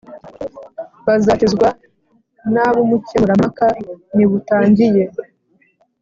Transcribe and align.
Bazakizwa 1.05 1.67
nab’ 2.53 2.75
ubukemurampaka 2.83 3.67
ni 4.15 4.25
butangiye 4.29 5.03